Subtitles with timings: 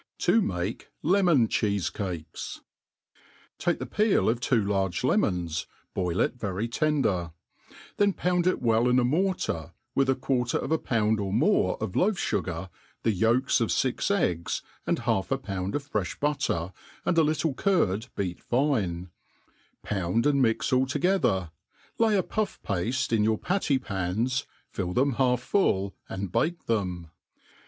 [0.21, 2.61] To mate Lemon Cheejicaies*
[3.59, 7.33] TAKE the peel of two large lemons, boil it very tender;
[7.97, 11.77] then pound it well in a mortar, with a quarter of a pound or more
[11.79, 12.71] of loaf fugar,
[13.03, 16.73] the yolks of fix eggs, and half a pound of frefh butter,
[17.05, 19.11] and a little curd beat fine;
[19.83, 21.51] pound and mix all to j;ether,
[21.99, 27.11] lay a pufF pafte in your patty pans, fill them half full, and bake them.